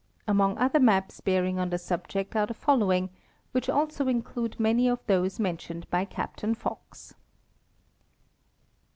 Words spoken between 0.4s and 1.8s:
other maps bearing on the